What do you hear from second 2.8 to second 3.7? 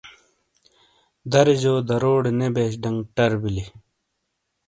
ڈنگ ٹر بیلی۔